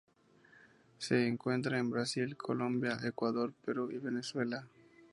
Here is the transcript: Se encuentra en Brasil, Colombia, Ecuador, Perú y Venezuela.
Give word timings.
Se 0.97 1.27
encuentra 1.27 1.77
en 1.77 1.91
Brasil, 1.91 2.35
Colombia, 2.35 2.97
Ecuador, 3.03 3.53
Perú 3.63 3.91
y 3.91 3.99
Venezuela. 3.99 4.67